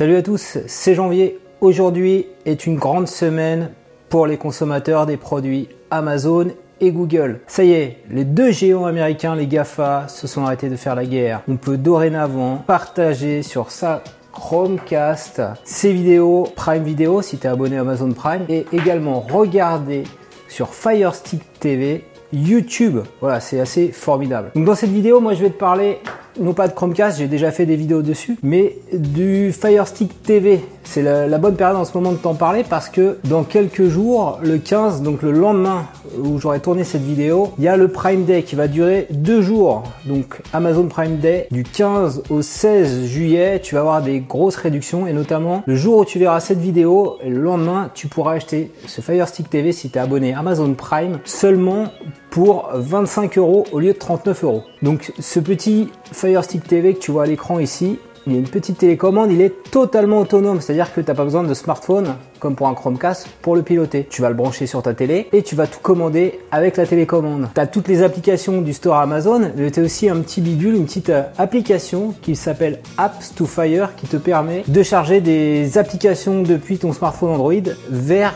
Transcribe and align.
Salut 0.00 0.16
à 0.16 0.22
tous, 0.22 0.56
c'est 0.66 0.94
Janvier. 0.94 1.38
Aujourd'hui 1.60 2.24
est 2.46 2.64
une 2.66 2.76
grande 2.76 3.06
semaine 3.06 3.68
pour 4.08 4.26
les 4.26 4.38
consommateurs 4.38 5.04
des 5.04 5.18
produits 5.18 5.68
Amazon 5.90 6.52
et 6.80 6.90
Google. 6.90 7.40
Ça 7.46 7.64
y 7.64 7.72
est, 7.72 7.98
les 8.08 8.24
deux 8.24 8.50
géants 8.50 8.86
américains, 8.86 9.36
les 9.36 9.46
GAFA, 9.46 10.08
se 10.08 10.26
sont 10.26 10.46
arrêtés 10.46 10.70
de 10.70 10.76
faire 10.76 10.94
la 10.94 11.04
guerre. 11.04 11.42
On 11.48 11.56
peut 11.56 11.76
dorénavant 11.76 12.64
partager 12.66 13.42
sur 13.42 13.70
sa 13.70 14.02
Chromecast 14.32 15.42
ses 15.64 15.92
vidéos 15.92 16.48
Prime 16.56 16.82
Video 16.82 17.20
si 17.20 17.36
tu 17.36 17.46
es 17.46 17.50
abonné 17.50 17.76
à 17.76 17.82
Amazon 17.82 18.10
Prime 18.12 18.46
et 18.48 18.64
également 18.72 19.20
regarder 19.20 20.04
sur 20.48 20.72
Fire 20.72 21.14
Stick 21.14 21.42
TV 21.60 22.06
YouTube. 22.32 23.00
Voilà, 23.20 23.40
c'est 23.40 23.60
assez 23.60 23.88
formidable. 23.92 24.50
Donc 24.54 24.64
dans 24.64 24.74
cette 24.74 24.92
vidéo, 24.92 25.20
moi 25.20 25.34
je 25.34 25.42
vais 25.42 25.50
te 25.50 25.58
parler 25.58 25.98
non 26.40 26.54
pas 26.54 26.66
de 26.68 26.72
Chromecast, 26.72 27.18
j'ai 27.18 27.28
déjà 27.28 27.52
fait 27.52 27.66
des 27.66 27.76
vidéos 27.76 28.02
dessus, 28.02 28.36
mais 28.42 28.76
du 28.92 29.52
Fire 29.52 29.86
Stick 29.86 30.22
TV. 30.22 30.60
C'est 30.84 31.02
la, 31.02 31.38
bonne 31.38 31.56
période 31.56 31.76
en 31.76 31.84
ce 31.84 31.96
moment 31.96 32.12
de 32.12 32.16
t'en 32.16 32.34
parler 32.34 32.64
parce 32.68 32.88
que 32.88 33.18
dans 33.24 33.44
quelques 33.44 33.88
jours, 33.88 34.38
le 34.42 34.58
15, 34.58 35.02
donc 35.02 35.22
le 35.22 35.30
lendemain 35.30 35.86
où 36.18 36.38
j'aurai 36.38 36.60
tourné 36.60 36.84
cette 36.84 37.02
vidéo, 37.02 37.52
il 37.58 37.64
y 37.64 37.68
a 37.68 37.76
le 37.76 37.88
Prime 37.88 38.24
Day 38.24 38.42
qui 38.42 38.56
va 38.56 38.66
durer 38.66 39.06
deux 39.10 39.42
jours. 39.42 39.84
Donc 40.06 40.40
Amazon 40.52 40.86
Prime 40.88 41.18
Day 41.18 41.46
du 41.50 41.62
15 41.62 42.24
au 42.30 42.42
16 42.42 43.04
juillet, 43.04 43.60
tu 43.60 43.74
vas 43.74 43.82
avoir 43.82 44.02
des 44.02 44.20
grosses 44.20 44.56
réductions 44.56 45.06
et 45.06 45.12
notamment 45.12 45.62
le 45.66 45.76
jour 45.76 45.98
où 45.98 46.04
tu 46.04 46.18
verras 46.18 46.40
cette 46.40 46.58
vidéo, 46.58 47.18
le 47.24 47.40
lendemain, 47.40 47.90
tu 47.94 48.08
pourras 48.08 48.34
acheter 48.34 48.72
ce 48.86 49.00
Fire 49.00 49.28
Stick 49.28 49.48
TV 49.48 49.72
si 49.72 49.90
tu 49.90 49.98
es 49.98 50.00
abonné 50.00 50.34
Amazon 50.34 50.74
Prime 50.74 51.20
seulement 51.24 51.88
pour 52.30 52.70
25 52.74 53.38
euros 53.38 53.64
au 53.72 53.80
lieu 53.80 53.92
de 53.92 53.98
39 53.98 54.44
euros. 54.44 54.62
Donc 54.82 55.12
ce 55.18 55.40
petit 55.40 55.88
Fire 56.12 56.44
Stick 56.44 56.66
TV 56.66 56.94
que 56.94 57.00
tu 57.00 57.10
vois 57.10 57.24
à 57.24 57.26
l'écran 57.26 57.58
ici, 57.58 57.98
il 58.26 58.32
y 58.34 58.36
a 58.36 58.38
une 58.38 58.48
petite 58.48 58.78
télécommande, 58.78 59.32
il 59.32 59.40
est 59.40 59.70
totalement 59.70 60.18
autonome, 60.18 60.60
c'est-à-dire 60.60 60.92
que 60.92 61.00
tu 61.00 61.08
n'as 61.08 61.14
pas 61.14 61.24
besoin 61.24 61.42
de 61.42 61.54
smartphone 61.54 62.14
comme 62.38 62.54
pour 62.54 62.68
un 62.68 62.74
Chromecast 62.74 63.28
pour 63.42 63.54
le 63.54 63.62
piloter. 63.62 64.06
Tu 64.08 64.22
vas 64.22 64.28
le 64.28 64.34
brancher 64.34 64.66
sur 64.66 64.82
ta 64.82 64.94
télé 64.94 65.28
et 65.32 65.42
tu 65.42 65.54
vas 65.54 65.66
tout 65.66 65.78
commander 65.80 66.40
avec 66.50 66.76
la 66.76 66.86
télécommande. 66.86 67.48
Tu 67.54 67.60
as 67.60 67.66
toutes 67.66 67.88
les 67.88 68.02
applications 68.02 68.62
du 68.62 68.72
store 68.72 68.96
Amazon, 68.96 69.52
mais 69.56 69.70
tu 69.70 69.80
as 69.80 69.82
aussi 69.82 70.08
un 70.08 70.20
petit 70.20 70.40
bidule, 70.40 70.74
une 70.74 70.86
petite 70.86 71.10
euh, 71.10 71.22
application 71.38 72.14
qui 72.22 72.36
s'appelle 72.36 72.80
Apps 72.96 73.34
to 73.34 73.46
Fire 73.46 73.94
qui 73.96 74.06
te 74.06 74.16
permet 74.16 74.64
de 74.66 74.82
charger 74.82 75.20
des 75.20 75.78
applications 75.78 76.42
depuis 76.42 76.78
ton 76.78 76.92
smartphone 76.92 77.30
Android 77.30 77.52
vers 77.90 78.34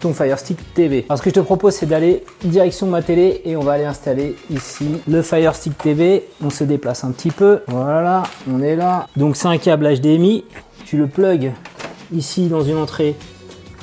ton 0.00 0.12
Fire 0.12 0.38
Stick 0.38 0.58
TV. 0.74 1.04
Alors 1.08 1.18
ce 1.18 1.22
que 1.22 1.30
je 1.30 1.34
te 1.34 1.40
propose 1.40 1.74
c'est 1.74 1.86
d'aller 1.86 2.24
direction 2.44 2.86
ma 2.86 3.02
télé 3.02 3.42
et 3.44 3.56
on 3.56 3.62
va 3.62 3.72
aller 3.72 3.84
installer 3.84 4.36
ici 4.50 4.86
le 5.08 5.22
Fire 5.22 5.54
Stick 5.54 5.76
TV. 5.78 6.28
On 6.44 6.50
se 6.50 6.64
déplace 6.64 7.04
un 7.04 7.10
petit 7.10 7.30
peu. 7.30 7.60
Voilà, 7.68 8.24
on 8.50 8.62
est 8.62 8.76
là. 8.76 9.08
Donc 9.16 9.36
c'est 9.36 9.48
un 9.48 9.58
câble 9.58 9.92
HDMI. 9.92 10.44
Tu 10.84 10.96
le 10.96 11.06
plug 11.06 11.52
ici 12.12 12.48
dans 12.48 12.62
une 12.62 12.76
entrée 12.76 13.16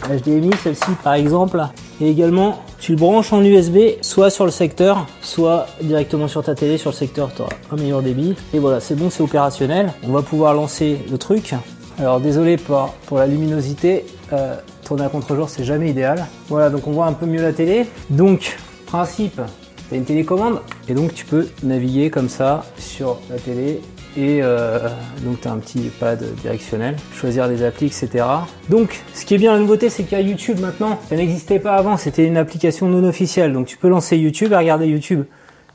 HDMI, 0.09 0.52
celle-ci 0.63 0.91
par 1.03 1.13
exemple. 1.13 1.61
Et 2.02 2.09
également, 2.09 2.61
tu 2.80 2.91
le 2.94 2.97
branches 2.97 3.31
en 3.31 3.44
USB, 3.44 3.78
soit 4.02 4.30
sur 4.30 4.45
le 4.45 4.52
secteur, 4.52 5.05
soit 5.22 5.67
directement 5.81 6.28
sur 6.28 6.44
ta 6.44 6.55
télé. 6.55 6.78
Sur 6.78 6.91
le 6.91 6.95
secteur, 6.95 7.31
tu 7.33 7.41
auras 7.41 7.52
un 7.72 7.75
meilleur 7.75 8.02
débit. 8.02 8.35
Et 8.53 8.59
voilà, 8.59 8.80
c'est 8.80 8.95
bon, 8.95 9.09
c'est 9.09 9.23
opérationnel. 9.23 9.94
On 10.03 10.11
va 10.11 10.22
pouvoir 10.22 10.53
lancer 10.53 11.00
le 11.09 11.17
truc. 11.17 11.53
Alors 12.00 12.19
désolé 12.19 12.57
pour, 12.57 12.94
pour 13.05 13.19
la 13.19 13.28
luminosité, 13.28 14.05
euh, 14.33 14.55
tourner 14.94 15.08
à 15.08 15.09
contre-jour 15.09 15.49
c'est 15.49 15.63
jamais 15.63 15.89
idéal. 15.89 16.27
Voilà, 16.49 16.69
donc 16.69 16.86
on 16.86 16.91
voit 16.91 17.08
un 17.08 17.13
peu 17.13 17.25
mieux 17.25 17.41
la 17.41 17.52
télé. 17.52 17.88
Donc, 18.11 18.58
principe, 18.86 19.41
tu 19.89 19.95
as 19.95 19.97
une 19.97 20.05
télécommande 20.05 20.61
et 20.88 20.94
donc 20.94 21.16
tu 21.16 21.25
peux 21.25 21.47
naviguer 21.63 22.11
comme 22.11 22.30
ça 22.30 22.63
sur 22.77 23.17
la 23.31 23.38
télé 23.38 23.81
et 24.16 24.41
euh, 24.44 24.88
donc 25.23 25.41
tu 25.41 25.47
as 25.47 25.52
un 25.52 25.58
petit 25.58 25.89
pad 26.00 26.23
directionnel, 26.44 26.95
choisir 27.11 27.50
des 27.50 27.63
applis, 27.63 27.88
etc. 27.88 28.23
Donc 28.69 29.02
ce 29.16 29.25
qui 29.25 29.33
est 29.33 29.39
bien 29.39 29.53
la 29.53 29.59
nouveauté 29.59 29.89
c'est 29.89 30.03
qu'il 30.03 30.16
y 30.16 30.22
a 30.22 30.23
YouTube 30.23 30.59
maintenant, 30.59 31.00
ça 31.09 31.16
n'existait 31.16 31.59
pas 31.59 31.73
avant, 31.73 31.97
c'était 31.97 32.28
une 32.28 32.38
application 32.38 32.88
non 32.88 33.03
officielle, 33.03 33.52
donc 33.52 33.66
tu 33.66 33.78
peux 33.78 33.89
lancer 33.89 34.16
YouTube 34.16 34.52
et 34.52 34.57
regarder 34.57 34.85
YouTube 34.85 35.23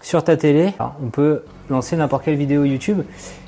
sur 0.01 0.23
ta 0.25 0.37
télé. 0.37 0.73
on 1.03 1.09
peut 1.09 1.43
lancer 1.71 1.97
n'importe 1.97 2.25
quelle 2.25 2.37
vidéo 2.37 2.65
YouTube. 2.65 3.03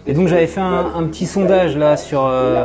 Et 0.06 0.12
donc 0.12 0.28
j'avais 0.28 0.46
fait 0.46 0.60
un, 0.60 1.04
petit 1.04 1.26
sondage 1.26 1.76
là 1.76 1.96
sur 1.96 2.26
euh, 2.26 2.64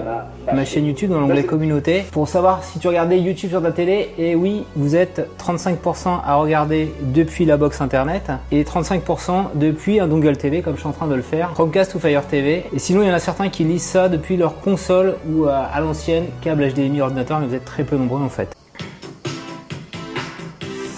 ma 0.53 0.65
chaîne 0.65 0.85
YouTube 0.85 1.11
dans 1.11 1.19
l'onglet 1.19 1.43
communauté 1.43 2.05
pour 2.11 2.27
savoir 2.27 2.63
si 2.63 2.79
tu 2.79 2.87
regardais 2.87 3.19
YouTube 3.19 3.51
sur 3.51 3.61
ta 3.61 3.71
télé. 3.71 4.09
Et 4.17 4.35
oui, 4.35 4.63
vous 4.75 4.95
êtes 4.95 5.29
35% 5.39 6.21
à 6.25 6.35
regarder 6.35 6.93
depuis 7.01 7.45
la 7.45 7.57
box 7.57 7.81
internet 7.81 8.31
et 8.51 8.63
35% 8.63 9.49
depuis 9.55 9.99
un 9.99 10.07
dongle 10.07 10.37
TV 10.37 10.61
comme 10.61 10.75
je 10.75 10.79
suis 10.79 10.89
en 10.89 10.93
train 10.93 11.07
de 11.07 11.15
le 11.15 11.21
faire, 11.21 11.51
Chromecast 11.53 11.95
ou 11.95 11.99
Fire 11.99 12.25
TV. 12.25 12.65
Et 12.73 12.79
sinon 12.79 13.01
il 13.01 13.07
y 13.07 13.11
en 13.11 13.15
a 13.15 13.19
certains 13.19 13.49
qui 13.49 13.63
lisent 13.63 13.83
ça 13.83 14.09
depuis 14.09 14.37
leur 14.37 14.59
console 14.61 15.15
ou 15.29 15.45
à, 15.45 15.57
à 15.57 15.81
l'ancienne 15.81 16.25
câble 16.41 16.67
HDMI 16.67 17.01
ordinateur, 17.01 17.39
mais 17.39 17.47
vous 17.47 17.55
êtes 17.55 17.65
très 17.65 17.83
peu 17.83 17.97
nombreux 17.97 18.21
en 18.21 18.29
fait. 18.29 18.55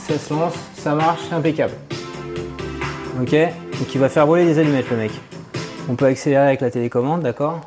Ça 0.07 0.17
se 0.17 0.33
lance, 0.33 0.53
ça 0.77 0.95
marche, 0.95 1.31
impeccable. 1.33 1.73
Ok 3.21 3.31
Donc 3.31 3.95
il 3.95 3.99
va 3.99 4.09
faire 4.09 4.27
brûler 4.27 4.45
des 4.45 4.59
allumettes 4.59 4.89
le 4.91 4.97
mec. 4.97 5.11
On 5.89 5.95
peut 5.95 6.05
accélérer 6.05 6.45
avec 6.45 6.61
la 6.61 6.69
télécommande, 6.69 7.21
d'accord? 7.21 7.61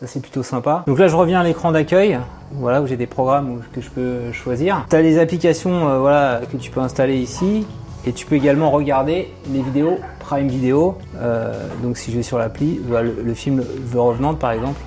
Ça 0.00 0.06
c'est 0.06 0.20
plutôt 0.20 0.42
sympa. 0.42 0.84
Donc 0.86 0.98
là 0.98 1.08
je 1.08 1.16
reviens 1.16 1.40
à 1.40 1.44
l'écran 1.44 1.72
d'accueil, 1.72 2.18
voilà 2.52 2.82
où 2.82 2.86
j'ai 2.86 2.96
des 2.96 3.06
programmes 3.06 3.62
que 3.72 3.80
je 3.80 3.90
peux 3.90 4.32
choisir. 4.32 4.84
Tu 4.90 4.96
as 4.96 5.02
les 5.02 5.18
applications 5.18 5.88
euh, 5.88 5.98
voilà, 5.98 6.40
que 6.50 6.56
tu 6.56 6.70
peux 6.70 6.80
installer 6.80 7.16
ici 7.16 7.66
et 8.06 8.12
tu 8.12 8.26
peux 8.26 8.34
également 8.34 8.70
regarder 8.70 9.32
les 9.52 9.62
vidéos 9.62 9.98
Prime 10.20 10.48
Video. 10.48 10.98
Euh, 11.16 11.66
donc 11.82 11.96
si 11.96 12.10
je 12.10 12.16
vais 12.16 12.22
sur 12.22 12.38
l'appli, 12.38 12.80
le, 12.88 13.34
film 13.34 13.64
The 13.92 13.96
Revenant 13.96 14.34
par 14.34 14.52
exemple. 14.52 14.80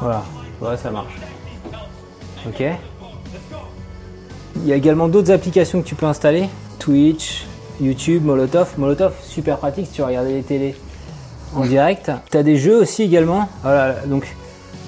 Voilà, 0.00 0.22
voilà 0.60 0.76
ça 0.76 0.90
marche. 0.90 1.14
Ok. 2.46 2.62
Il 4.56 4.66
y 4.66 4.72
a 4.72 4.76
également 4.76 5.08
d'autres 5.08 5.30
applications 5.32 5.82
que 5.82 5.86
tu 5.86 5.94
peux 5.94 6.06
installer. 6.06 6.48
Twitch, 6.78 7.47
YouTube, 7.80 8.24
Molotov. 8.24 8.74
Molotov, 8.78 9.14
super 9.22 9.58
pratique 9.58 9.86
si 9.86 9.92
tu 9.92 10.02
regarder 10.02 10.32
les 10.32 10.42
télés 10.42 10.74
en 11.54 11.64
direct. 11.64 12.10
Tu 12.30 12.36
as 12.36 12.42
des 12.42 12.56
jeux 12.56 12.80
aussi 12.80 13.02
également. 13.02 13.48
Voilà, 13.62 13.94
donc 14.06 14.26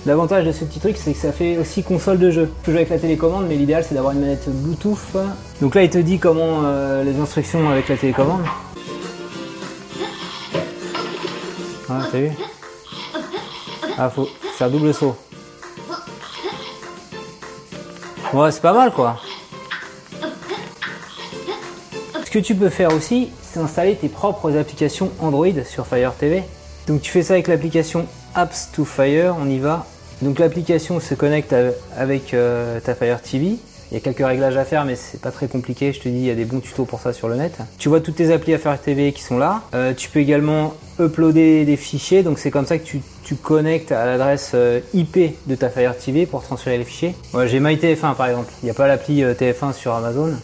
l'avantage 0.06 0.44
de 0.44 0.52
ce 0.52 0.64
petit 0.64 0.80
truc, 0.80 0.96
c'est 0.96 1.12
que 1.12 1.18
ça 1.18 1.32
fait 1.32 1.58
aussi 1.58 1.82
console 1.82 2.18
de 2.18 2.30
jeu. 2.30 2.50
Tu 2.64 2.70
peux 2.70 2.76
avec 2.76 2.90
la 2.90 2.98
télécommande, 2.98 3.46
mais 3.48 3.56
l'idéal 3.56 3.84
c'est 3.86 3.94
d'avoir 3.94 4.12
une 4.12 4.20
manette 4.20 4.48
Bluetooth. 4.48 5.16
Donc 5.60 5.74
là, 5.74 5.82
il 5.82 5.90
te 5.90 5.98
dit 5.98 6.18
comment 6.18 6.62
euh, 6.64 7.04
les 7.04 7.18
instructions 7.18 7.68
avec 7.70 7.88
la 7.88 7.96
télécommande. 7.96 8.42
Voilà, 11.88 12.04
t'as 12.10 12.18
vu 12.18 12.30
Ah, 13.98 14.10
faut 14.10 14.28
faire 14.56 14.70
double 14.70 14.94
saut. 14.94 15.16
Ouais, 18.32 18.52
c'est 18.52 18.62
pas 18.62 18.72
mal 18.72 18.92
quoi. 18.92 19.16
Ce 22.30 22.38
que 22.38 22.44
tu 22.44 22.54
peux 22.54 22.68
faire 22.68 22.94
aussi, 22.94 23.28
c'est 23.42 23.58
installer 23.58 23.96
tes 23.96 24.08
propres 24.08 24.56
applications 24.56 25.10
Android 25.18 25.64
sur 25.68 25.84
Fire 25.84 26.14
TV. 26.14 26.44
Donc 26.86 27.02
tu 27.02 27.10
fais 27.10 27.24
ça 27.24 27.32
avec 27.32 27.48
l'application 27.48 28.06
Apps 28.36 28.68
to 28.72 28.84
Fire, 28.84 29.34
on 29.42 29.50
y 29.50 29.58
va. 29.58 29.84
Donc 30.22 30.38
l'application 30.38 31.00
se 31.00 31.14
connecte 31.14 31.52
avec 31.96 32.32
euh, 32.32 32.78
ta 32.78 32.94
Fire 32.94 33.20
TV. 33.20 33.56
Il 33.90 33.94
y 33.94 33.96
a 33.96 34.00
quelques 34.00 34.24
réglages 34.24 34.56
à 34.56 34.64
faire, 34.64 34.84
mais 34.84 34.94
c'est 34.94 35.20
pas 35.20 35.32
très 35.32 35.48
compliqué. 35.48 35.92
Je 35.92 35.98
te 35.98 36.08
dis, 36.08 36.18
il 36.18 36.24
y 36.24 36.30
a 36.30 36.36
des 36.36 36.44
bons 36.44 36.60
tutos 36.60 36.84
pour 36.84 37.00
ça 37.00 37.12
sur 37.12 37.26
le 37.26 37.34
net. 37.34 37.58
Tu 37.78 37.88
vois 37.88 37.98
toutes 37.98 38.14
tes 38.14 38.32
applis 38.32 38.54
à 38.54 38.58
Fire 38.58 38.80
TV 38.80 39.12
qui 39.12 39.24
sont 39.24 39.36
là. 39.36 39.62
Euh, 39.74 39.92
tu 39.92 40.08
peux 40.08 40.20
également 40.20 40.74
uploader 41.00 41.64
des 41.64 41.76
fichiers. 41.76 42.22
Donc 42.22 42.38
c'est 42.38 42.52
comme 42.52 42.66
ça 42.66 42.78
que 42.78 42.84
tu, 42.84 43.00
connectes 43.42 43.90
à 43.90 44.06
l'adresse 44.06 44.52
euh, 44.54 44.78
IP 44.94 45.18
de 45.46 45.54
ta 45.56 45.68
Fire 45.68 45.96
TV 45.96 46.26
pour 46.26 46.44
transférer 46.44 46.78
les 46.78 46.84
fichiers. 46.84 47.16
J'ai 47.46 47.58
MyTF1 47.58 48.14
par 48.14 48.28
exemple. 48.28 48.52
Il 48.62 48.66
n'y 48.66 48.70
a 48.70 48.74
pas 48.74 48.86
l'appli 48.86 49.22
TF1 49.22 49.72
sur 49.72 49.94
Amazon 49.94 50.36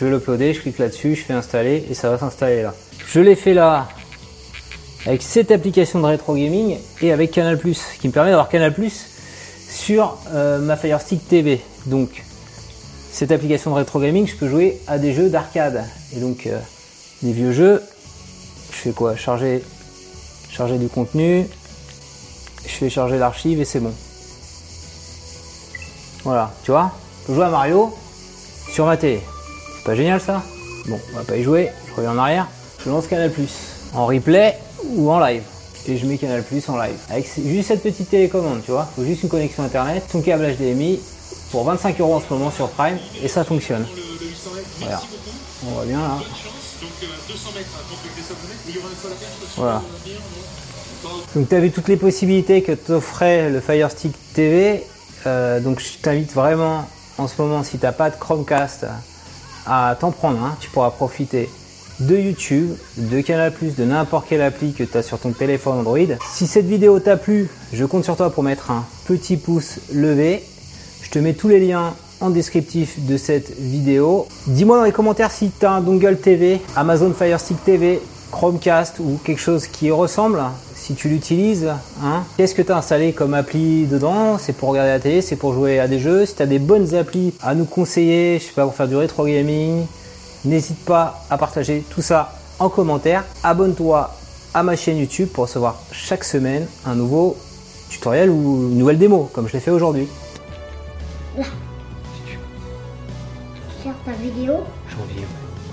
je 0.00 0.06
vais 0.06 0.12
l'uploader, 0.12 0.54
je 0.54 0.60
clique 0.60 0.78
là-dessus, 0.78 1.14
je 1.14 1.24
fais 1.24 1.34
installer 1.34 1.84
et 1.90 1.92
ça 1.92 2.08
va 2.08 2.16
s'installer 2.16 2.62
là. 2.62 2.74
Je 3.06 3.20
l'ai 3.20 3.36
fait 3.36 3.52
là 3.52 3.86
avec 5.04 5.20
cette 5.20 5.50
application 5.50 6.00
de 6.00 6.06
rétro 6.06 6.34
gaming 6.34 6.78
et 7.02 7.12
avec 7.12 7.32
Canal+, 7.32 7.60
qui 7.60 8.08
me 8.08 8.12
permet 8.12 8.30
d'avoir 8.30 8.48
Canal+, 8.48 8.74
sur 9.68 10.16
euh, 10.32 10.58
ma 10.58 10.76
Fire 10.76 11.02
Stick 11.02 11.28
TV. 11.28 11.60
Donc 11.84 12.24
cette 13.12 13.30
application 13.30 13.72
de 13.72 13.76
rétro 13.76 14.00
gaming, 14.00 14.26
je 14.26 14.36
peux 14.36 14.48
jouer 14.48 14.80
à 14.86 14.96
des 14.96 15.12
jeux 15.12 15.28
d'arcade 15.28 15.84
et 16.16 16.20
donc 16.20 16.46
euh, 16.46 16.58
des 17.20 17.32
vieux 17.32 17.52
jeux. 17.52 17.82
Je 18.70 18.76
fais 18.76 18.92
quoi? 18.92 19.16
Charger, 19.16 19.62
charger 20.50 20.78
du 20.78 20.88
contenu. 20.88 21.46
Je 22.64 22.72
fais 22.72 22.88
charger 22.88 23.18
l'archive 23.18 23.60
et 23.60 23.66
c'est 23.66 23.80
bon. 23.80 23.92
Voilà, 26.24 26.54
tu 26.64 26.70
vois? 26.70 26.90
Je 27.20 27.26
peux 27.26 27.34
jouer 27.34 27.44
à 27.44 27.50
Mario 27.50 27.94
sur 28.72 28.86
ma 28.86 28.96
télé. 28.96 29.20
Pas 29.84 29.94
génial 29.94 30.20
ça? 30.20 30.42
Bon, 30.86 30.98
on 31.12 31.16
va 31.16 31.24
pas 31.24 31.36
y 31.36 31.42
jouer, 31.42 31.70
je 31.88 31.94
reviens 31.94 32.12
en 32.12 32.18
arrière. 32.18 32.48
Je 32.84 32.90
lance 32.90 33.06
Canal 33.06 33.32
en 33.94 34.06
replay 34.06 34.56
ou 34.84 35.10
en 35.10 35.18
live. 35.20 35.42
Et 35.86 35.96
je 35.96 36.06
mets 36.06 36.18
Canal 36.18 36.44
en 36.68 36.76
live. 36.76 36.96
Avec 37.08 37.28
juste 37.44 37.68
cette 37.68 37.82
petite 37.82 38.10
télécommande, 38.10 38.62
tu 38.64 38.70
vois. 38.70 38.88
Faut 38.96 39.04
juste 39.04 39.22
une 39.22 39.28
connexion 39.28 39.62
internet, 39.62 40.04
ton 40.10 40.20
câble 40.20 40.46
HDMI 40.54 41.00
pour 41.50 41.64
25 41.64 42.00
euros 42.00 42.14
en 42.14 42.20
ce 42.20 42.32
moment 42.32 42.50
sur 42.50 42.68
Prime 42.70 42.98
et 43.22 43.28
ça 43.28 43.44
fonctionne. 43.44 43.86
Voilà. 44.78 45.00
On 45.66 45.70
voit 45.70 45.84
bien 45.84 45.98
là. 45.98 46.18
Voilà. 49.56 49.82
Donc 51.34 51.48
tu 51.48 51.54
as 51.54 51.60
vu 51.60 51.70
toutes 51.70 51.88
les 51.88 51.96
possibilités 51.96 52.62
que 52.62 52.72
t'offrait 52.72 53.50
le 53.50 53.60
Fire 53.60 53.90
Stick 53.90 54.14
TV. 54.32 54.84
Euh, 55.26 55.60
donc 55.60 55.80
je 55.80 55.98
t'invite 56.02 56.32
vraiment 56.32 56.88
en 57.18 57.28
ce 57.28 57.40
moment, 57.40 57.62
si 57.62 57.78
t'as 57.78 57.92
pas 57.92 58.10
de 58.10 58.16
Chromecast, 58.16 58.86
à 59.70 59.96
t'en 59.98 60.10
prendre. 60.10 60.42
un. 60.44 60.56
Tu 60.60 60.68
pourras 60.68 60.90
profiter 60.90 61.48
de 62.00 62.16
YouTube, 62.16 62.70
de 62.96 63.20
Canal+, 63.20 63.52
de 63.60 63.84
n'importe 63.84 64.26
quelle 64.28 64.42
appli 64.42 64.72
que 64.72 64.82
tu 64.82 64.96
as 64.96 65.02
sur 65.02 65.18
ton 65.18 65.30
téléphone 65.32 65.78
Android. 65.78 66.16
Si 66.30 66.46
cette 66.46 66.66
vidéo 66.66 66.98
t'a 66.98 67.16
plu, 67.16 67.48
je 67.72 67.84
compte 67.84 68.04
sur 68.04 68.16
toi 68.16 68.30
pour 68.30 68.42
mettre 68.42 68.70
un 68.70 68.84
petit 69.06 69.36
pouce 69.36 69.78
levé. 69.92 70.42
Je 71.02 71.10
te 71.10 71.18
mets 71.18 71.34
tous 71.34 71.48
les 71.48 71.60
liens 71.60 71.94
en 72.20 72.30
descriptif 72.30 73.06
de 73.06 73.16
cette 73.16 73.58
vidéo. 73.58 74.26
Dis-moi 74.46 74.78
dans 74.78 74.84
les 74.84 74.92
commentaires 74.92 75.30
si 75.30 75.50
tu 75.50 75.64
as 75.64 75.72
un 75.72 75.80
dongle 75.80 76.18
TV, 76.18 76.60
Amazon 76.76 77.12
Fire 77.12 77.38
Stick 77.38 77.62
TV, 77.64 78.00
Chromecast 78.30 79.00
ou 79.00 79.18
quelque 79.24 79.40
chose 79.40 79.66
qui 79.66 79.86
y 79.86 79.90
ressemble. 79.90 80.42
Si 80.74 80.94
tu 80.94 81.08
l'utilises, 81.08 81.68
hein. 82.02 82.24
qu'est-ce 82.36 82.54
que 82.54 82.62
tu 82.62 82.72
as 82.72 82.76
installé 82.76 83.12
comme 83.12 83.34
appli 83.34 83.86
dedans? 83.86 84.38
C'est 84.38 84.54
pour 84.54 84.70
regarder 84.70 84.90
la 84.90 85.00
télé, 85.00 85.20
c'est 85.20 85.36
pour 85.36 85.52
jouer 85.52 85.78
à 85.78 85.88
des 85.88 85.98
jeux. 85.98 86.24
Si 86.26 86.34
tu 86.34 86.42
as 86.42 86.46
des 86.46 86.58
bonnes 86.58 86.94
applis 86.94 87.34
à 87.42 87.54
nous 87.54 87.66
conseiller, 87.66 88.38
je 88.38 88.46
sais 88.46 88.52
pas, 88.52 88.64
pour 88.64 88.74
faire 88.74 88.88
du 88.88 88.96
rétro 88.96 89.26
gaming, 89.26 89.84
N'hésite 90.44 90.82
pas 90.86 91.22
à 91.28 91.36
partager 91.36 91.84
tout 91.90 92.00
ça 92.00 92.32
en 92.58 92.70
commentaire. 92.70 93.24
Abonne-toi 93.42 94.10
à 94.54 94.62
ma 94.62 94.74
chaîne 94.74 94.96
YouTube 94.96 95.28
pour 95.28 95.44
recevoir 95.44 95.76
chaque 95.92 96.24
semaine 96.24 96.66
un 96.86 96.94
nouveau 96.94 97.36
tutoriel 97.90 98.30
ou 98.30 98.70
une 98.70 98.78
nouvelle 98.78 98.98
démo, 98.98 99.28
comme 99.34 99.48
je 99.48 99.52
l'ai 99.52 99.60
fait 99.60 99.70
aujourd'hui. 99.70 100.08
Là. 101.36 101.44
Sur 103.82 103.92
ta 104.04 104.12
vidéo 104.12 104.60
Janvier, 104.88 105.26
ah. 105.26 105.69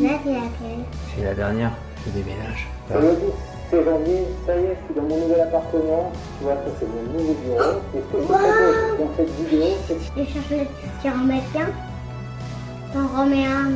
Là, 0.00 0.10
c'est 0.24 0.32
laquelle 0.32 0.84
C'est 1.14 1.24
la 1.24 1.34
dernière, 1.34 1.72
je 2.06 2.10
déménage. 2.10 2.68
Le 2.90 3.00
10 3.00 3.52
c'est 3.72 3.84
janvier, 3.84 4.26
ça 4.44 4.54
y 4.54 4.64
est, 4.64 4.76
je 4.76 4.84
suis 4.84 4.94
dans 4.94 5.08
mon 5.08 5.16
nouvel 5.22 5.40
appartement. 5.40 6.12
Tu 6.38 6.44
vois, 6.44 6.52
ça 6.56 6.70
c'est 6.78 6.86
mon 6.86 7.18
nouveau 7.18 7.32
bureau. 7.32 7.80
Et 7.94 8.02
ce 8.02 8.16
que 8.16 8.22
je 8.22 8.28
dans 8.98 9.10
cette 9.16 9.30
vidéo, 9.30 9.64
c'est 9.88 9.94
de 9.94 10.24
chercher 10.26 10.68
sur 11.00 11.10
un 11.10 11.26
T'en 12.92 13.06
remets 13.18 13.46
un. 13.46 13.72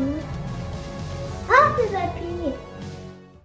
Ah, 1.49 1.73
c'est 1.79 1.93
papy 1.93 2.25